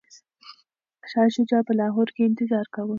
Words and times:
شاه 1.11 1.29
شجاع 1.35 1.61
په 1.67 1.73
لاهور 1.79 2.07
کي 2.15 2.21
انتظار 2.29 2.65
کاوه. 2.73 2.89